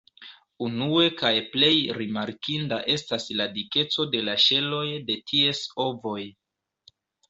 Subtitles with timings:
[0.67, 1.69] Unue kaj plej
[1.99, 6.21] rimarkinda estas la dikeco de la ŝeloj de ties ovoj.